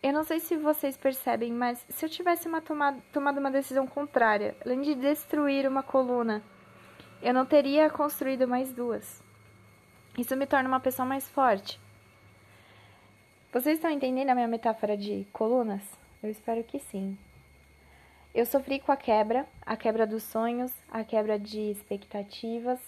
Eu 0.01 0.13
não 0.13 0.24
sei 0.24 0.39
se 0.39 0.55
vocês 0.55 0.95
percebem, 0.95 1.51
mas 1.51 1.84
se 1.89 2.05
eu 2.05 2.10
tivesse 2.10 2.48
uma 2.48 2.62
tomado, 2.62 3.01
tomado 3.12 3.39
uma 3.39 3.50
decisão 3.50 3.88
contrária, 3.88 4.55
além 4.63 4.81
de 4.81 4.95
destruir 4.95 5.67
uma 5.67 5.81
coluna, 5.81 6.43
eu 7.22 7.34
não 7.34 7.45
teria 7.45 7.89
construído 7.89 8.48
mais 8.48 8.72
duas. 8.72 9.24
Isso 10.17 10.36
me 10.36 10.45
torna 10.45 10.69
uma 10.69 10.79
pessoa 10.79 11.05
mais 11.05 11.27
forte. 11.27 11.79
Vocês 13.51 13.77
estão 13.77 13.89
entendendo 13.89 14.29
a 14.29 14.36
minha 14.36 14.48
metáfora 14.48 14.95
de 14.95 15.25
colunas? 15.34 15.81
Eu 16.22 16.29
espero 16.29 16.63
que 16.63 16.77
sim. 16.77 17.17
Eu 18.34 18.45
sofri 18.45 18.79
com 18.79 18.91
a 18.91 18.98
quebra, 18.98 19.48
a 19.65 19.75
quebra 19.77 20.05
dos 20.05 20.24
sonhos, 20.24 20.72
a 20.91 21.03
quebra 21.03 21.39
de 21.39 21.72
expectativas, 21.72 22.79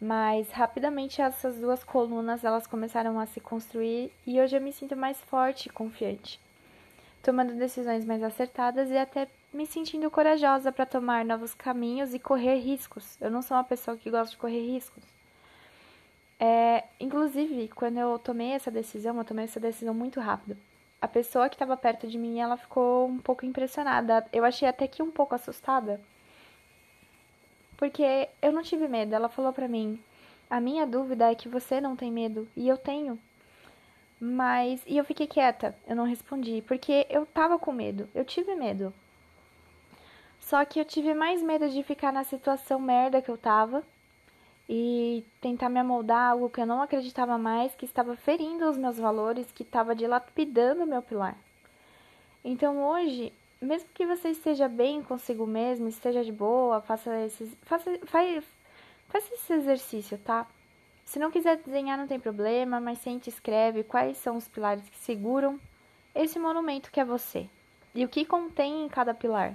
mas 0.00 0.50
rapidamente 0.50 1.20
essas 1.20 1.56
duas 1.56 1.82
colunas 1.82 2.44
elas 2.44 2.66
começaram 2.66 3.18
a 3.18 3.26
se 3.26 3.40
construir 3.40 4.12
e 4.26 4.40
hoje 4.40 4.56
eu 4.56 4.60
me 4.60 4.72
sinto 4.72 4.96
mais 4.96 5.20
forte 5.22 5.66
e 5.66 5.72
confiante, 5.72 6.40
tomando 7.22 7.54
decisões 7.54 8.04
mais 8.04 8.22
acertadas 8.22 8.90
e 8.90 8.96
até 8.96 9.28
me 9.52 9.66
sentindo 9.66 10.10
corajosa 10.10 10.70
para 10.70 10.86
tomar 10.86 11.24
novos 11.24 11.54
caminhos 11.54 12.14
e 12.14 12.18
correr 12.18 12.58
riscos. 12.58 13.16
Eu 13.20 13.30
não 13.30 13.42
sou 13.42 13.56
uma 13.56 13.64
pessoa 13.64 13.96
que 13.96 14.10
gosta 14.10 14.30
de 14.30 14.36
correr 14.36 14.60
riscos. 14.60 15.02
É, 16.38 16.84
inclusive, 17.00 17.68
quando 17.74 17.98
eu 17.98 18.18
tomei 18.18 18.52
essa 18.52 18.70
decisão, 18.70 19.16
eu 19.18 19.24
tomei 19.24 19.46
essa 19.46 19.58
decisão 19.58 19.92
muito 19.92 20.20
rápido. 20.20 20.56
A 21.00 21.08
pessoa 21.08 21.48
que 21.48 21.54
estava 21.54 21.76
perto 21.76 22.06
de 22.06 22.18
mim, 22.18 22.38
ela 22.38 22.56
ficou 22.56 23.08
um 23.08 23.18
pouco 23.18 23.44
impressionada. 23.44 24.24
Eu 24.32 24.44
achei 24.44 24.68
até 24.68 24.86
que 24.86 25.02
um 25.02 25.10
pouco 25.10 25.34
assustada 25.34 26.00
porque 27.78 28.28
eu 28.42 28.52
não 28.52 28.62
tive 28.62 28.86
medo. 28.86 29.14
Ela 29.14 29.30
falou 29.30 29.52
para 29.54 29.66
mim: 29.66 29.98
"A 30.50 30.60
minha 30.60 30.86
dúvida 30.86 31.30
é 31.30 31.34
que 31.34 31.48
você 31.48 31.80
não 31.80 31.96
tem 31.96 32.12
medo 32.12 32.46
e 32.54 32.68
eu 32.68 32.76
tenho". 32.76 33.18
Mas 34.20 34.82
e 34.86 34.98
eu 34.98 35.04
fiquei 35.04 35.26
quieta. 35.26 35.74
Eu 35.86 35.96
não 35.96 36.04
respondi 36.04 36.62
porque 36.66 37.06
eu 37.08 37.24
tava 37.24 37.58
com 37.58 37.72
medo. 37.72 38.08
Eu 38.14 38.24
tive 38.24 38.54
medo. 38.54 38.92
Só 40.40 40.64
que 40.64 40.80
eu 40.80 40.84
tive 40.84 41.14
mais 41.14 41.42
medo 41.42 41.68
de 41.68 41.82
ficar 41.82 42.12
na 42.12 42.24
situação 42.24 42.80
merda 42.80 43.22
que 43.22 43.30
eu 43.30 43.38
tava 43.38 43.82
e 44.68 45.24
tentar 45.40 45.68
me 45.68 45.78
amoldar 45.78 46.32
algo 46.32 46.50
que 46.50 46.60
eu 46.60 46.66
não 46.66 46.82
acreditava 46.82 47.38
mais, 47.38 47.74
que 47.74 47.84
estava 47.84 48.16
ferindo 48.16 48.68
os 48.68 48.76
meus 48.76 48.98
valores, 48.98 49.50
que 49.52 49.62
estava 49.62 49.94
dilapidando 49.94 50.84
o 50.84 50.86
meu 50.86 51.00
pilar. 51.02 51.36
Então 52.44 52.84
hoje 52.84 53.32
mesmo 53.60 53.88
que 53.92 54.06
você 54.06 54.30
esteja 54.30 54.68
bem 54.68 55.02
consigo 55.02 55.46
mesmo, 55.46 55.88
esteja 55.88 56.24
de 56.24 56.32
boa, 56.32 56.80
faça 56.80 57.14
esses, 57.24 57.50
faça, 57.62 57.98
faz, 58.04 58.44
faça 59.08 59.34
esse 59.34 59.52
exercício, 59.52 60.18
tá? 60.18 60.46
Se 61.04 61.18
não 61.18 61.30
quiser 61.30 61.56
desenhar, 61.56 61.98
não 61.98 62.06
tem 62.06 62.20
problema, 62.20 62.80
mas 62.80 62.98
sente 62.98 63.28
escreve 63.28 63.82
quais 63.82 64.18
são 64.18 64.36
os 64.36 64.46
pilares 64.46 64.88
que 64.88 64.98
seguram 64.98 65.58
esse 66.14 66.38
monumento 66.38 66.90
que 66.90 67.00
é 67.00 67.04
você 67.04 67.48
e 67.94 68.04
o 68.04 68.08
que 68.08 68.24
contém 68.24 68.84
em 68.84 68.88
cada 68.88 69.14
pilar. 69.14 69.54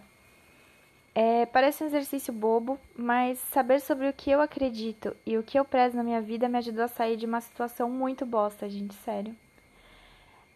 É, 1.16 1.46
parece 1.46 1.84
um 1.84 1.88
exercício 1.88 2.34
bobo, 2.34 2.80
mas 2.96 3.38
saber 3.38 3.80
sobre 3.80 4.10
o 4.10 4.14
que 4.14 4.32
eu 4.32 4.42
acredito 4.42 5.16
e 5.26 5.38
o 5.38 5.44
que 5.44 5.60
eu 5.60 5.64
prezo 5.64 5.96
na 5.96 6.04
minha 6.04 6.22
vida 6.22 6.50
me 6.50 6.58
ajudou 6.58 6.86
a 6.86 6.88
sair 6.88 7.16
de 7.16 7.28
uma 7.28 7.40
situação 7.40 7.90
muito 7.90 8.26
bosta, 8.26 8.68
gente, 8.68 8.96
sério 8.96 9.36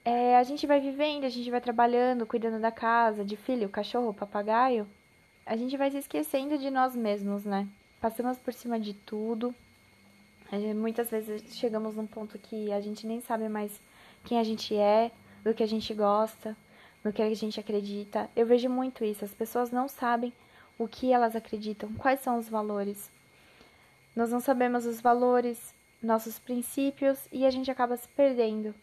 é, 0.08 0.38
a 0.38 0.44
gente 0.44 0.66
vai 0.66 0.80
vivendo, 0.80 1.26
a 1.26 1.30
gente 1.30 1.52
vai 1.52 1.60
trabalhando, 1.60 2.26
cuidando 2.26 2.62
da 2.62 2.72
casa, 2.72 3.26
de 3.26 3.36
filho, 3.36 3.68
cachorro, 3.68 4.14
papagaio, 4.14 4.88
a 5.46 5.58
gente 5.58 5.76
vai 5.76 5.92
se 5.92 5.98
esquecendo 5.98 6.58
de 6.58 6.72
nós 6.72 6.96
mesmos, 6.96 7.44
né? 7.44 7.68
Passamos 8.00 8.38
por 8.38 8.54
cima 8.54 8.80
de 8.80 8.94
tudo. 8.94 9.54
Muitas 10.78 11.10
vezes 11.10 11.58
chegamos 11.58 11.98
num 11.98 12.08
ponto 12.08 12.40
que 12.40 12.72
a 12.72 12.80
gente 12.80 13.06
nem 13.06 13.20
sabe 13.20 13.50
mais 13.50 13.82
quem 14.24 14.40
a 14.40 14.46
gente 14.46 14.74
é, 14.78 15.12
do 15.44 15.54
que 15.54 15.62
a 15.62 15.68
gente 15.68 15.94
gosta, 15.94 16.56
do 17.04 17.12
que 17.12 17.22
a 17.22 17.34
gente 17.36 17.60
acredita. 17.60 18.30
Eu 18.34 18.46
vejo 18.46 18.70
muito 18.70 19.04
isso. 19.04 19.26
As 19.26 19.34
pessoas 19.34 19.72
não 19.72 19.90
sabem 19.90 20.32
o 20.80 20.88
que 20.88 21.12
elas 21.12 21.36
acreditam, 21.36 21.94
quais 21.96 22.22
são 22.22 22.40
os 22.40 22.48
valores. 22.48 23.12
Nós 24.16 24.32
não 24.32 24.40
sabemos 24.40 24.86
os 24.86 25.02
valores, 25.02 25.76
nossos 26.02 26.40
princípios 26.40 27.28
e 27.30 27.46
a 27.46 27.50
gente 27.50 27.70
acaba 27.70 27.98
se 27.98 28.08
perdendo. 28.08 28.74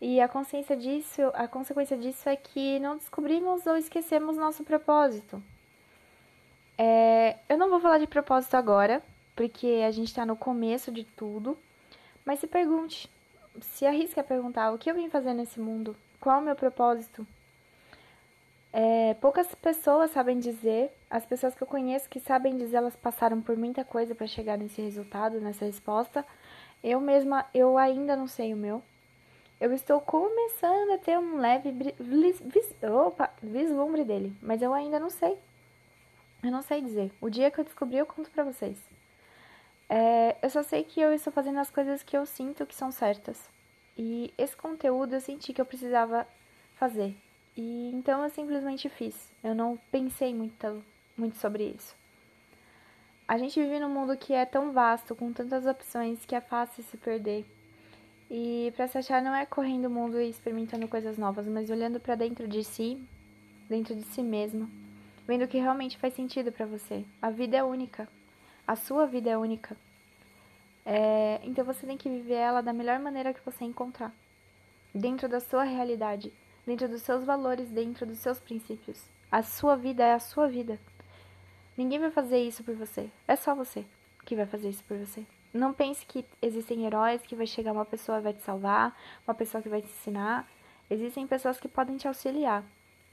E 0.00 0.20
a 0.20 0.28
consciência 0.28 0.76
disso, 0.76 1.22
a 1.34 1.48
consequência 1.48 1.96
disso 1.96 2.28
é 2.28 2.36
que 2.36 2.78
não 2.78 2.96
descobrimos 2.96 3.66
ou 3.66 3.76
esquecemos 3.76 4.36
nosso 4.36 4.62
propósito. 4.62 5.42
É, 6.76 7.36
eu 7.48 7.58
não 7.58 7.68
vou 7.68 7.80
falar 7.80 7.98
de 7.98 8.06
propósito 8.06 8.54
agora, 8.54 9.02
porque 9.34 9.82
a 9.84 9.90
gente 9.90 10.06
está 10.06 10.24
no 10.24 10.36
começo 10.36 10.92
de 10.92 11.02
tudo, 11.02 11.58
mas 12.24 12.38
se 12.38 12.46
pergunte, 12.46 13.10
se 13.60 13.84
arrisque 13.84 14.20
a 14.20 14.24
perguntar 14.24 14.70
o 14.70 14.78
que 14.78 14.88
eu 14.88 14.94
vim 14.94 15.10
fazer 15.10 15.34
nesse 15.34 15.58
mundo, 15.58 15.96
qual 16.20 16.36
é 16.36 16.38
o 16.38 16.44
meu 16.44 16.54
propósito. 16.54 17.26
É, 18.72 19.14
poucas 19.14 19.52
pessoas 19.56 20.12
sabem 20.12 20.38
dizer, 20.38 20.92
as 21.10 21.26
pessoas 21.26 21.56
que 21.56 21.62
eu 21.62 21.66
conheço 21.66 22.08
que 22.08 22.20
sabem 22.20 22.56
dizer, 22.56 22.76
elas 22.76 22.94
passaram 22.94 23.40
por 23.40 23.56
muita 23.56 23.84
coisa 23.84 24.14
para 24.14 24.28
chegar 24.28 24.56
nesse 24.56 24.80
resultado, 24.80 25.40
nessa 25.40 25.64
resposta. 25.64 26.24
Eu 26.84 27.00
mesma, 27.00 27.46
eu 27.52 27.76
ainda 27.76 28.14
não 28.14 28.28
sei 28.28 28.54
o 28.54 28.56
meu 28.56 28.80
eu 29.60 29.72
estou 29.72 30.00
começando 30.00 30.92
a 30.92 30.98
ter 30.98 31.18
um 31.18 31.38
leve 31.38 31.72
vis, 31.98 32.40
opa, 32.82 33.30
vislumbre 33.42 34.04
dele, 34.04 34.36
mas 34.40 34.62
eu 34.62 34.72
ainda 34.72 35.00
não 35.00 35.10
sei. 35.10 35.36
Eu 36.42 36.52
não 36.52 36.62
sei 36.62 36.80
dizer. 36.80 37.10
O 37.20 37.28
dia 37.28 37.50
que 37.50 37.58
eu 37.58 37.64
descobri, 37.64 37.98
eu 37.98 38.06
conto 38.06 38.30
pra 38.30 38.44
vocês. 38.44 38.78
É, 39.88 40.36
eu 40.42 40.50
só 40.50 40.62
sei 40.62 40.84
que 40.84 41.00
eu 41.00 41.12
estou 41.12 41.32
fazendo 41.32 41.58
as 41.58 41.70
coisas 41.70 42.02
que 42.02 42.16
eu 42.16 42.24
sinto 42.24 42.66
que 42.66 42.74
são 42.74 42.92
certas. 42.92 43.50
E 43.96 44.32
esse 44.38 44.56
conteúdo 44.56 45.14
eu 45.14 45.20
senti 45.20 45.52
que 45.52 45.60
eu 45.60 45.66
precisava 45.66 46.26
fazer. 46.76 47.16
E 47.56 47.90
então 47.92 48.22
eu 48.22 48.30
simplesmente 48.30 48.88
fiz. 48.88 49.32
Eu 49.42 49.54
não 49.54 49.76
pensei 49.90 50.32
muito, 50.32 50.84
muito 51.16 51.36
sobre 51.38 51.64
isso. 51.64 51.96
A 53.26 53.36
gente 53.36 53.60
vive 53.60 53.80
num 53.80 53.90
mundo 53.90 54.16
que 54.16 54.32
é 54.32 54.46
tão 54.46 54.72
vasto, 54.72 55.14
com 55.16 55.32
tantas 55.32 55.66
opções, 55.66 56.24
que 56.24 56.34
é 56.34 56.40
fácil 56.40 56.84
se 56.84 56.96
perder. 56.96 57.44
E 58.30 58.72
para 58.76 58.86
se 58.86 58.98
achar 58.98 59.22
não 59.22 59.34
é 59.34 59.46
correndo 59.46 59.86
o 59.86 59.90
mundo 59.90 60.20
e 60.20 60.28
experimentando 60.28 60.86
coisas 60.86 61.16
novas, 61.16 61.46
mas 61.46 61.70
olhando 61.70 61.98
para 61.98 62.14
dentro 62.14 62.46
de 62.46 62.62
si, 62.62 63.02
dentro 63.68 63.94
de 63.94 64.02
si 64.02 64.22
mesmo, 64.22 64.68
vendo 65.26 65.44
o 65.44 65.48
que 65.48 65.58
realmente 65.58 65.96
faz 65.96 66.14
sentido 66.14 66.52
para 66.52 66.66
você. 66.66 67.04
A 67.22 67.30
vida 67.30 67.56
é 67.56 67.62
única. 67.62 68.08
A 68.66 68.76
sua 68.76 69.06
vida 69.06 69.30
é 69.30 69.38
única. 69.38 69.76
É, 70.84 71.40
então 71.42 71.64
você 71.64 71.86
tem 71.86 71.96
que 71.96 72.08
viver 72.08 72.34
ela 72.34 72.60
da 72.60 72.72
melhor 72.72 72.98
maneira 72.98 73.32
que 73.32 73.44
você 73.44 73.64
encontrar. 73.64 74.12
Dentro 74.94 75.28
da 75.28 75.40
sua 75.40 75.64
realidade, 75.64 76.32
dentro 76.66 76.88
dos 76.88 77.02
seus 77.02 77.24
valores, 77.24 77.70
dentro 77.70 78.04
dos 78.04 78.18
seus 78.18 78.38
princípios. 78.38 79.02
A 79.30 79.42
sua 79.42 79.74
vida 79.74 80.04
é 80.04 80.12
a 80.12 80.18
sua 80.18 80.48
vida. 80.48 80.78
Ninguém 81.76 81.98
vai 81.98 82.10
fazer 82.10 82.42
isso 82.42 82.62
por 82.64 82.74
você. 82.74 83.10
É 83.26 83.36
só 83.36 83.54
você 83.54 83.84
que 84.24 84.36
vai 84.36 84.46
fazer 84.46 84.68
isso 84.68 84.84
por 84.84 84.98
você. 84.98 85.24
Não 85.58 85.74
pense 85.74 86.06
que 86.06 86.24
existem 86.40 86.86
heróis 86.86 87.20
que 87.22 87.34
vai 87.34 87.44
chegar 87.44 87.72
uma 87.72 87.84
pessoa 87.84 88.20
vai 88.20 88.32
te 88.32 88.40
salvar, 88.42 88.96
uma 89.26 89.34
pessoa 89.34 89.60
que 89.60 89.68
vai 89.68 89.82
te 89.82 89.88
ensinar. 89.88 90.48
Existem 90.88 91.26
pessoas 91.26 91.58
que 91.58 91.66
podem 91.66 91.96
te 91.96 92.06
auxiliar, 92.06 92.62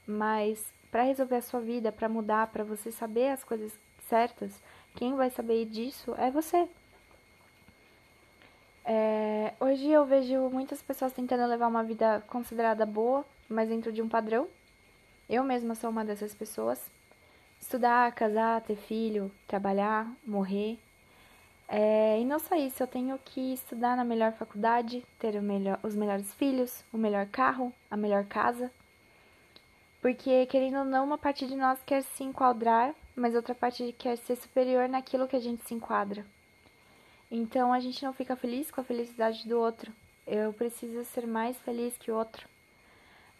mas 0.06 0.64
para 0.88 1.02
resolver 1.02 1.34
a 1.34 1.42
sua 1.42 1.58
vida, 1.58 1.90
para 1.90 2.08
mudar, 2.08 2.46
para 2.46 2.62
você 2.62 2.92
saber 2.92 3.30
as 3.30 3.42
coisas 3.42 3.76
certas, 4.08 4.62
quem 4.94 5.16
vai 5.16 5.28
saber 5.28 5.64
disso 5.64 6.14
é 6.16 6.30
você. 6.30 6.68
É, 8.84 9.52
hoje 9.58 9.90
eu 9.90 10.06
vejo 10.06 10.48
muitas 10.48 10.80
pessoas 10.80 11.12
tentando 11.12 11.44
levar 11.50 11.66
uma 11.66 11.82
vida 11.82 12.22
considerada 12.28 12.86
boa, 12.86 13.24
mas 13.48 13.68
dentro 13.68 13.90
de 13.90 14.00
um 14.00 14.08
padrão. 14.08 14.46
Eu 15.28 15.42
mesma 15.42 15.74
sou 15.74 15.90
uma 15.90 16.04
dessas 16.04 16.32
pessoas. 16.32 16.80
Estudar, 17.60 18.14
casar, 18.14 18.60
ter 18.60 18.76
filho, 18.76 19.32
trabalhar, 19.48 20.08
morrer. 20.24 20.78
É, 21.68 22.20
e 22.20 22.24
não 22.24 22.38
só 22.38 22.54
isso, 22.54 22.82
eu 22.82 22.86
tenho 22.86 23.18
que 23.18 23.52
estudar 23.54 23.96
na 23.96 24.04
melhor 24.04 24.32
faculdade, 24.32 25.04
ter 25.18 25.40
melhor, 25.42 25.78
os 25.82 25.94
melhores 25.94 26.32
filhos, 26.34 26.84
o 26.92 26.98
melhor 26.98 27.26
carro, 27.26 27.72
a 27.90 27.96
melhor 27.96 28.24
casa. 28.24 28.70
Porque, 30.00 30.46
querendo 30.46 30.78
ou 30.78 30.84
não, 30.84 31.04
uma 31.04 31.18
parte 31.18 31.46
de 31.46 31.56
nós 31.56 31.82
quer 31.84 32.02
se 32.02 32.22
enquadrar, 32.22 32.94
mas 33.16 33.34
outra 33.34 33.54
parte 33.54 33.94
quer 33.98 34.16
ser 34.16 34.36
superior 34.36 34.88
naquilo 34.88 35.26
que 35.26 35.34
a 35.34 35.40
gente 35.40 35.64
se 35.64 35.74
enquadra. 35.74 36.24
Então 37.30 37.72
a 37.72 37.80
gente 37.80 38.04
não 38.04 38.12
fica 38.12 38.36
feliz 38.36 38.70
com 38.70 38.80
a 38.80 38.84
felicidade 38.84 39.48
do 39.48 39.58
outro. 39.58 39.92
Eu 40.26 40.52
preciso 40.52 41.04
ser 41.04 41.26
mais 41.26 41.56
feliz 41.58 41.96
que 41.98 42.10
o 42.10 42.16
outro. 42.16 42.48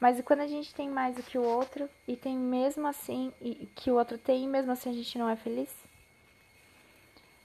Mas 0.00 0.21
quando 0.23 0.40
a 0.40 0.47
gente 0.47 0.75
tem 0.75 0.90
mais 0.90 1.14
do 1.14 1.23
que 1.23 1.38
o 1.38 1.42
outro 1.42 1.88
e 2.06 2.16
tem 2.16 2.37
mesmo 2.37 2.87
assim 2.87 3.33
e 3.40 3.68
que 3.75 3.90
o 3.90 3.95
outro 3.95 4.18
tem 4.18 4.49
mesmo 4.49 4.73
assim 4.73 4.90
a 4.90 4.92
gente 4.92 5.18
não 5.18 5.28
é 5.28 5.37
feliz? 5.37 5.86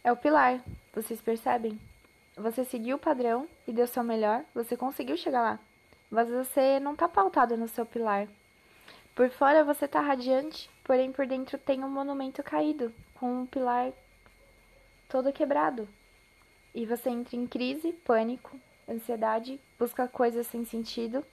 É 0.04 0.12
o 0.12 0.18
pilar, 0.18 0.62
vocês 0.94 1.22
percebem? 1.22 1.80
Você 2.36 2.64
seguiu 2.66 2.96
o 2.96 3.00
padrão 3.00 3.48
e 3.68 3.72
deu 3.72 3.88
seu 3.88 4.04
melhor, 4.04 4.44
você 4.54 4.76
conseguiu 4.76 5.18
chegar 5.18 5.42
lá. 5.42 5.60
Mas 6.10 6.30
você 6.30 6.80
não 6.80 6.96
tá 6.96 7.08
pautado 7.08 7.56
no 7.56 7.68
seu 7.68 7.86
pilar. 7.86 8.28
Por 9.16 9.30
fora 9.30 9.64
você 9.64 9.88
tá 9.88 10.00
radiante, 10.00 10.70
porém 10.84 11.12
por 11.12 11.26
dentro 11.26 11.58
tem 11.58 11.84
um 11.84 11.90
monumento 11.90 12.42
caído, 12.42 12.94
com 13.16 13.42
um 13.42 13.46
pilar 13.46 13.92
todo 15.10 15.34
quebrado. 15.34 15.88
E 16.74 16.86
você 16.86 17.10
entra 17.10 17.36
em 17.36 17.46
crise, 17.46 17.94
pânico, 17.94 18.58
ansiedade, 18.90 19.60
busca 19.78 20.08
coisas 20.08 20.48
sem 20.48 20.66
sentido 20.66 21.24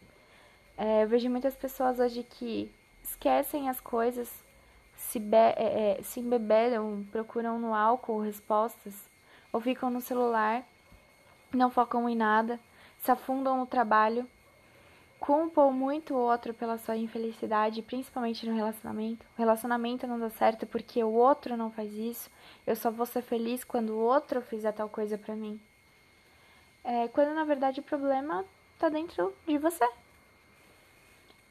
é, 0.79 1.03
eu 1.03 1.09
vejo 1.09 1.29
muitas 1.29 1.57
pessoas 1.57 1.99
hoje 1.99 2.23
que 2.23 2.71
esquecem 3.03 3.69
as 3.69 3.81
coisas, 3.81 4.31
se, 4.99 5.19
é, 5.33 5.97
é, 5.99 6.03
se 6.03 6.21
embeberam, 6.21 7.07
procuram 7.11 7.59
no 7.59 7.73
álcool 7.73 8.21
respostas, 8.21 8.95
ou 9.53 9.61
ficam 9.61 9.89
no 9.89 10.01
celular, 10.01 10.63
não 11.55 11.71
focam 11.71 12.09
em 12.09 12.17
nada, 12.17 12.61
se 13.01 13.11
afundam 13.11 13.57
no 13.57 13.67
trabalho, 13.67 14.29
culpam 15.19 15.71
muito 15.71 16.15
o 16.15 16.19
outro 16.19 16.53
pela 16.53 16.77
sua 16.79 16.97
infelicidade, 16.97 17.81
principalmente 17.81 18.47
no 18.47 18.55
relacionamento. 18.55 19.25
O 19.37 19.39
relacionamento 19.39 20.07
não 20.07 20.19
dá 20.19 20.31
certo 20.31 20.67
porque 20.67 21.03
o 21.03 21.13
outro 21.13 21.57
não 21.57 21.71
faz 21.71 21.93
isso. 21.93 22.31
Eu 22.67 22.77
só 22.77 22.91
vou 22.91 23.07
ser 23.07 23.23
feliz 23.23 23.65
quando 23.65 23.91
o 23.91 23.99
outro 23.99 24.43
fizer 24.43 24.73
tal 24.73 24.89
coisa 24.89 25.17
pra 25.17 25.35
mim. 25.35 25.61
É, 26.85 27.09
quando 27.09 27.35
na 27.35 27.45
verdade 27.45 27.81
o 27.81 27.85
problema 27.85 28.45
tá 28.79 28.89
dentro 28.89 29.33
de 29.47 29.59
você. 29.59 29.89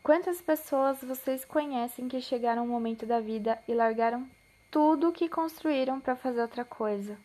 Quantas 0.04 0.42
pessoas 0.42 1.02
vocês 1.02 1.44
conhecem 1.44 2.08
que 2.08 2.22
chegaram 2.22 2.64
um 2.64 2.68
momento 2.68 3.06
da 3.06 3.20
vida 3.20 3.60
e 3.68 3.74
largaram 3.74 4.28
tudo 4.72 5.10
o 5.10 5.14
que 5.14 5.28
construíram 5.28 6.00
para 6.00 6.16
fazer 6.16 6.42
outra 6.42 6.64
coisa? 6.64 7.18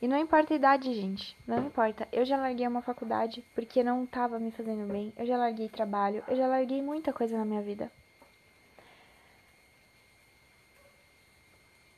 E 0.00 0.06
não 0.06 0.18
importa 0.18 0.52
a 0.52 0.56
idade, 0.56 0.94
gente, 0.94 1.36
não 1.46 1.66
importa. 1.66 2.06
Eu 2.12 2.24
já 2.24 2.36
larguei 2.36 2.66
uma 2.66 2.82
faculdade 2.82 3.42
porque 3.54 3.82
não 3.82 4.04
estava 4.04 4.38
me 4.38 4.50
fazendo 4.50 4.86
bem. 4.90 5.12
Eu 5.16 5.26
já 5.26 5.36
larguei 5.38 5.68
trabalho, 5.68 6.22
eu 6.28 6.36
já 6.36 6.46
larguei 6.46 6.82
muita 6.82 7.12
coisa 7.12 7.36
na 7.38 7.44
minha 7.44 7.62
vida. 7.62 7.90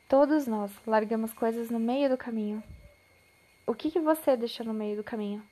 Todos 0.07 0.47
nós 0.47 0.71
largamos 0.87 1.33
coisas 1.33 1.69
no 1.69 1.79
meio 1.79 2.09
do 2.09 2.17
caminho. 2.17 2.63
O 3.67 3.75
que, 3.75 3.91
que 3.91 3.99
você 3.99 4.35
deixou 4.35 4.65
no 4.65 4.73
meio 4.73 4.97
do 4.97 5.03
caminho? 5.03 5.43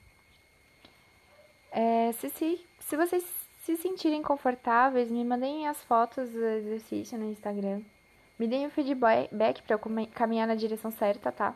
É, 1.70 2.12
se, 2.14 2.30
se, 2.32 2.66
se 2.80 2.98
vocês 2.98 3.24
se 3.68 3.76
sentirem 3.76 4.22
confortáveis, 4.22 5.12
me 5.12 5.26
mandem 5.26 5.68
as 5.68 5.84
fotos 5.84 6.30
do 6.30 6.42
exercício 6.42 7.18
no 7.18 7.26
Instagram. 7.26 7.82
Me 8.40 8.48
deem 8.48 8.66
o 8.66 8.70
feedback 8.70 9.62
para 9.62 9.76
eu 9.76 10.08
caminhar 10.14 10.48
na 10.48 10.56
direção 10.56 10.90
certa, 10.90 11.34
tá? 11.34 11.54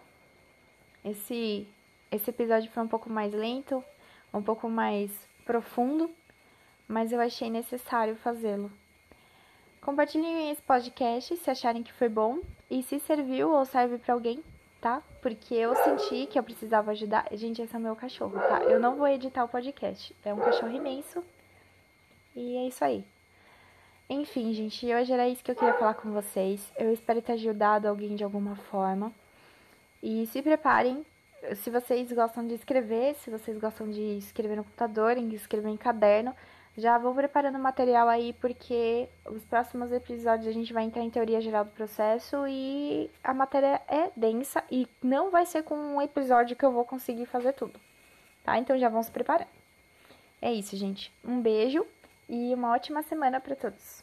Esse, 1.06 1.66
esse 2.12 2.30
episódio 2.30 2.70
foi 2.70 2.84
um 2.84 2.88
pouco 2.90 3.10
mais 3.10 3.34
lento, 3.34 3.82
um 4.34 4.44
pouco 4.44 4.68
mais 4.68 5.10
profundo, 5.46 6.12
mas 6.86 7.14
eu 7.14 7.22
achei 7.22 7.50
necessário 7.50 8.18
fazê-lo. 8.18 8.70
Compartilhem 9.80 10.52
esse 10.52 10.62
podcast 10.64 11.38
se 11.38 11.50
acharem 11.50 11.82
que 11.82 11.94
foi 11.94 12.10
bom 12.10 12.40
e 12.70 12.84
se 12.84 13.00
serviu 13.00 13.52
ou 13.52 13.64
serve 13.64 13.98
para 14.00 14.14
alguém, 14.14 14.44
tá? 14.82 15.02
Porque 15.22 15.56
eu 15.56 15.74
senti 15.78 16.26
que 16.26 16.38
eu 16.38 16.44
precisava 16.44 16.92
ajudar. 16.92 17.30
Gente, 17.32 17.62
esse 17.62 17.74
é 17.74 17.80
o 17.80 17.82
meu 17.82 17.96
cachorro, 17.96 18.38
tá? 18.38 18.64
Eu 18.64 18.82
não 18.82 18.98
vou 18.98 19.08
editar 19.08 19.46
o 19.46 19.48
podcast. 19.48 20.14
É 20.26 20.34
um 20.34 20.40
cachorro 20.40 20.76
imenso 20.76 21.24
e 22.36 22.58
é 22.58 22.68
isso 22.68 22.84
aí. 22.84 23.04
Enfim, 24.10 24.54
gente, 24.54 24.86
hoje 24.94 25.14
era 25.14 25.28
isso 25.30 25.44
que 25.44 25.52
eu 25.52 25.56
queria 25.56 25.74
falar 25.74 25.94
com 25.94 26.12
vocês. 26.12 26.72
Eu 26.78 26.92
espero 26.92 27.22
ter 27.22 27.34
ajudado 27.34 27.88
alguém 27.88 28.16
de 28.16 28.24
alguma 28.24 28.56
forma. 28.56 29.12
E 30.04 30.26
se 30.28 30.42
preparem, 30.42 31.06
se 31.56 31.70
vocês 31.70 32.12
gostam 32.12 32.46
de 32.46 32.54
escrever, 32.54 33.16
se 33.16 33.30
vocês 33.30 33.58
gostam 33.58 33.90
de 33.90 34.18
escrever 34.18 34.58
no 34.58 34.64
computador, 34.64 35.18
em 35.18 35.30
escrever 35.34 35.70
em 35.70 35.78
caderno, 35.78 36.36
já 36.78 36.98
vou 36.98 37.14
preparando 37.14 37.60
material 37.60 38.08
aí, 38.08 38.34
porque 38.34 39.08
os 39.26 39.44
próximos 39.44 39.92
episódios 39.92 40.48
a 40.48 40.52
gente 40.52 40.72
vai 40.72 40.84
entrar 40.84 41.04
em 41.04 41.10
teoria 41.10 41.42
geral 41.42 41.66
do 41.66 41.72
processo 41.72 42.46
e 42.48 43.10
a 43.24 43.34
matéria 43.34 43.82
é 43.88 44.10
densa 44.16 44.64
e 44.72 44.88
não 45.02 45.30
vai 45.30 45.46
ser 45.46 45.64
com 45.64 45.76
um 45.76 46.02
episódio 46.02 46.56
que 46.56 46.66
eu 46.66 46.72
vou 46.72 46.86
conseguir 46.86 47.26
fazer 47.26 47.54
tudo, 47.54 47.80
tá? 48.44 48.58
Então 48.58 48.78
já 48.78 48.88
vão 48.88 49.04
se 49.04 49.12
preparando. 49.12 49.50
É 50.42 50.52
isso, 50.52 50.76
gente. 50.76 51.14
Um 51.24 51.42
beijo 51.42 51.86
e 52.32 52.56
uma 52.56 52.72
ótima 52.72 53.04
semana 53.04 53.42
para 53.42 53.58
todos. 53.58 54.01